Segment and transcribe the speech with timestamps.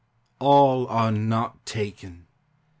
[0.39, 2.25] A LL are not taken!